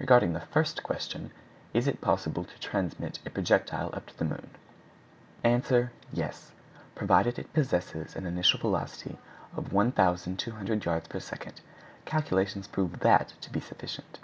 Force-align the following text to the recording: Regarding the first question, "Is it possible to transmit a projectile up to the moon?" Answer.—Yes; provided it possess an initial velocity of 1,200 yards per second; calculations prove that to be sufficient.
Regarding 0.00 0.32
the 0.32 0.40
first 0.40 0.82
question, 0.82 1.30
"Is 1.72 1.86
it 1.86 2.00
possible 2.00 2.42
to 2.42 2.58
transmit 2.58 3.20
a 3.24 3.30
projectile 3.30 3.90
up 3.92 4.04
to 4.06 4.18
the 4.18 4.24
moon?" 4.24 4.50
Answer.—Yes; 5.44 6.50
provided 6.96 7.38
it 7.38 7.52
possess 7.52 7.94
an 7.94 8.26
initial 8.26 8.58
velocity 8.58 9.16
of 9.54 9.72
1,200 9.72 10.84
yards 10.84 11.06
per 11.06 11.20
second; 11.20 11.60
calculations 12.04 12.66
prove 12.66 12.98
that 12.98 13.34
to 13.40 13.48
be 13.52 13.60
sufficient. 13.60 14.18